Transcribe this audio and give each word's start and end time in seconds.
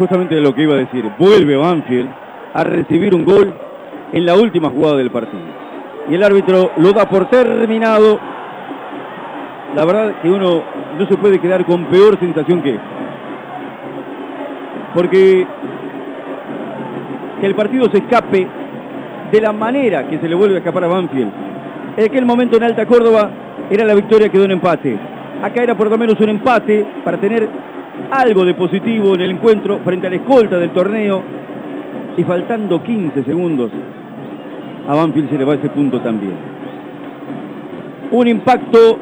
justamente 0.00 0.40
lo 0.40 0.54
que 0.54 0.62
iba 0.62 0.74
a 0.74 0.78
decir. 0.78 1.04
Vuelve 1.18 1.56
Banfield 1.56 2.08
a 2.54 2.64
recibir 2.64 3.14
un 3.14 3.24
gol 3.24 3.54
en 4.12 4.24
la 4.24 4.34
última 4.34 4.70
jugada 4.70 4.96
del 4.96 5.10
partido. 5.10 5.42
Y 6.08 6.14
el 6.14 6.22
árbitro 6.22 6.72
lo 6.78 6.92
da 6.92 7.08
por 7.08 7.26
terminado. 7.26 8.18
La 9.76 9.84
verdad 9.84 10.14
que 10.22 10.30
uno 10.30 10.62
no 10.98 11.06
se 11.06 11.16
puede 11.16 11.38
quedar 11.38 11.64
con 11.66 11.84
peor 11.84 12.18
sensación 12.18 12.62
que 12.62 12.70
esta. 12.70 12.84
Porque 14.94 15.46
que 17.40 17.46
el 17.46 17.54
partido 17.54 17.88
se 17.90 17.98
escape 17.98 18.46
de 19.30 19.40
la 19.40 19.52
manera 19.52 20.08
que 20.08 20.18
se 20.18 20.28
le 20.28 20.34
vuelve 20.34 20.56
a 20.56 20.58
escapar 20.58 20.84
a 20.84 20.88
Banfield. 20.88 21.30
En 21.96 22.04
aquel 22.04 22.24
momento 22.24 22.56
en 22.56 22.64
Alta 22.64 22.86
Córdoba 22.86 23.30
era 23.70 23.84
la 23.84 23.94
victoria, 23.94 24.30
quedó 24.30 24.44
en 24.44 24.52
empate. 24.52 24.98
Acá 25.42 25.62
era 25.62 25.76
por 25.76 25.90
lo 25.90 25.96
menos 25.96 26.18
un 26.20 26.30
empate 26.30 26.84
para 27.04 27.18
tener 27.18 27.48
algo 28.10 28.44
de 28.44 28.54
positivo 28.54 29.14
en 29.14 29.20
el 29.22 29.30
encuentro 29.32 29.80
frente 29.84 30.06
a 30.06 30.10
la 30.10 30.16
escolta 30.16 30.58
del 30.58 30.70
torneo. 30.70 31.22
Y 32.16 32.24
faltando 32.24 32.82
15 32.82 33.22
segundos, 33.24 33.70
a 34.88 34.94
Banfield 34.94 35.30
se 35.30 35.38
le 35.38 35.44
va 35.44 35.54
ese 35.54 35.68
punto 35.70 36.00
también. 36.00 36.34
Un 38.10 38.26
impacto 38.26 38.98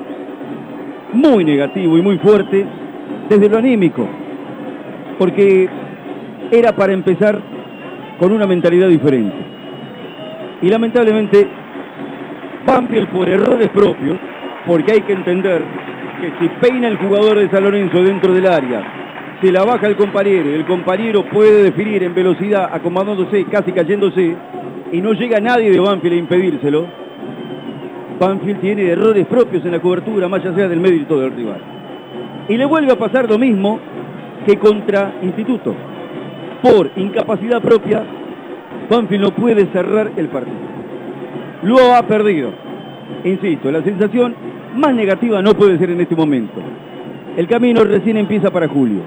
muy 1.13 1.45
negativo 1.45 1.97
y 1.97 2.03
muy 2.03 2.19
fuerte 2.19 2.67
desde 3.29 3.49
lo 3.49 3.59
anímico, 3.59 4.07
porque 5.19 5.69
era 6.51 6.73
para 6.75 6.93
empezar 6.93 7.41
con 8.19 8.33
una 8.33 8.47
mentalidad 8.47 8.89
diferente. 8.89 9.37
Y 10.61 10.69
lamentablemente, 10.69 11.47
Banfield 12.67 13.09
por 13.09 13.29
errores 13.29 13.69
propios, 13.71 14.19
porque 14.67 14.93
hay 14.93 15.01
que 15.03 15.13
entender 15.13 15.63
que 16.21 16.33
si 16.41 16.49
peina 16.61 16.89
el 16.89 16.97
jugador 16.97 17.39
de 17.39 17.49
San 17.51 17.63
Lorenzo 17.63 18.03
dentro 18.03 18.33
del 18.33 18.47
área, 18.47 18.83
se 19.41 19.53
la 19.53 19.65
baja 19.65 19.87
el 19.87 19.97
compañero 19.97 20.51
el 20.51 20.65
compañero 20.65 21.25
puede 21.25 21.63
definir 21.63 22.03
en 22.03 22.15
velocidad, 22.15 22.71
acomodándose, 22.73 23.45
casi 23.45 23.73
cayéndose, 23.73 24.37
y 24.91 25.01
no 25.01 25.13
llega 25.13 25.41
nadie 25.41 25.71
de 25.71 25.79
Banfield 25.79 26.15
a 26.15 26.19
impedírselo, 26.19 26.87
Banfield 28.19 28.61
tiene 28.61 28.89
errores 28.89 29.27
propios 29.27 29.65
en 29.65 29.73
la 29.73 29.81
cobertura, 29.81 30.29
más 30.29 30.45
allá 30.45 30.69
del 30.69 30.81
mérito 30.81 31.21
del 31.21 31.33
rival. 31.33 31.61
Y 32.49 32.57
le 32.57 32.65
vuelve 32.65 32.93
a 32.93 32.99
pasar 32.99 33.29
lo 33.29 33.39
mismo 33.39 33.79
que 34.45 34.59
contra 34.59 35.15
Instituto. 35.23 35.75
Por 36.63 36.91
incapacidad 36.97 37.63
propia, 37.63 38.03
Banfield 38.91 39.23
no 39.23 39.31
puede 39.31 39.67
cerrar 39.67 40.11
el 40.17 40.27
partido. 40.29 40.57
Lo 41.63 41.95
ha 41.95 42.03
perdido. 42.03 42.51
Insisto, 43.25 43.71
la 43.71 43.83
sensación 43.83 44.35
más 44.79 44.95
negativa 44.95 45.43
no 45.43 45.55
puede 45.55 45.79
ser 45.79 45.91
en 45.91 46.01
este 46.01 46.17
momento. 46.17 46.61
El 47.37 47.47
camino 47.47 47.85
recién 47.85 48.17
empieza 48.17 48.51
para 48.51 48.69
Julio. 48.69 49.01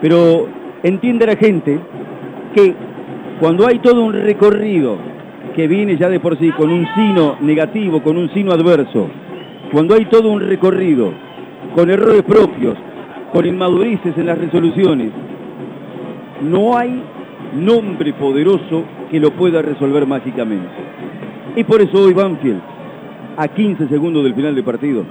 Pero 0.00 0.48
entiende 0.82 1.26
la 1.26 1.36
gente 1.36 1.78
que 2.54 2.74
cuando 3.40 3.66
hay 3.66 3.78
todo 3.78 4.04
un 4.04 4.12
recorrido 4.12 4.96
que 5.54 5.68
viene 5.68 5.96
ya 5.96 6.08
de 6.08 6.20
por 6.20 6.38
sí 6.38 6.50
con 6.52 6.70
un 6.70 6.86
sino 6.94 7.36
negativo, 7.40 8.02
con 8.02 8.16
un 8.16 8.30
sino 8.32 8.52
adverso, 8.52 9.08
cuando 9.70 9.94
hay 9.94 10.06
todo 10.06 10.30
un 10.30 10.40
recorrido 10.40 11.12
con 11.74 11.90
errores 11.90 12.22
propios, 12.22 12.76
con 13.32 13.46
inmadurices 13.46 14.16
en 14.16 14.26
las 14.26 14.38
resoluciones, 14.38 15.10
no 16.42 16.76
hay 16.76 17.02
nombre 17.54 18.12
poderoso 18.14 18.84
que 19.10 19.20
lo 19.20 19.30
pueda 19.32 19.62
resolver 19.62 20.06
mágicamente. 20.06 20.68
Y 21.56 21.64
por 21.64 21.80
eso 21.80 22.02
hoy 22.02 22.12
Banfield, 22.12 22.60
a 23.36 23.48
15 23.48 23.88
segundos 23.88 24.24
del 24.24 24.34
final 24.34 24.54
del 24.54 24.64
partido, 24.64 25.04